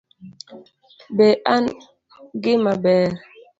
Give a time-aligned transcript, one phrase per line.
[1.15, 1.63] Be an
[2.41, 3.07] gima ber